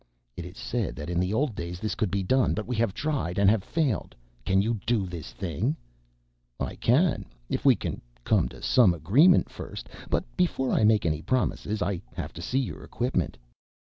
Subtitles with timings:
[0.35, 2.91] "It is said that in the old days this could be done, but we have
[2.91, 4.15] tried and have failed.
[4.45, 5.75] Can you do this thing?"
[6.59, 9.89] "I can if we can come to an agreement first.
[10.09, 13.37] But before I make any promises I have to see your equipment."